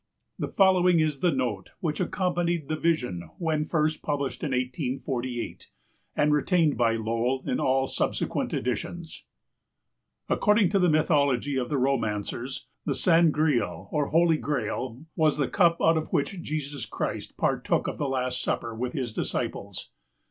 The 0.39 0.47
following 0.47 0.99
is 0.99 1.19
the 1.19 1.31
note 1.31 1.73
which 1.79 1.99
accompanied 1.99 2.67
The 2.69 2.75
Vision 2.75 3.29
when 3.37 3.65
first 3.65 4.01
published 4.01 4.41
in 4.43 4.49
1848, 4.49 5.69
and 6.15 6.33
retained 6.33 6.75
by 6.75 6.93
Lowell 6.95 7.43
in 7.45 7.59
all 7.59 7.85
subsequent 7.85 8.51
editions: 8.51 9.25
"According 10.27 10.69
to 10.69 10.79
the 10.79 10.89
mythology 10.89 11.55
of 11.55 11.69
the 11.69 11.77
Romancers, 11.77 12.65
the 12.83 12.95
San 12.95 13.29
Greal, 13.29 13.89
or 13.91 14.07
Holy 14.07 14.37
Grail, 14.37 15.05
was 15.15 15.37
the 15.37 15.47
cup 15.47 15.77
out 15.79 15.97
of 15.97 16.07
which 16.11 16.41
Jesus 16.41 16.87
Christ 16.87 17.37
partook 17.37 17.87
of 17.87 17.99
the 17.99 18.09
last 18.09 18.41
supper 18.41 18.73
with 18.73 18.93
his 18.93 19.13
disciples. 19.13 19.91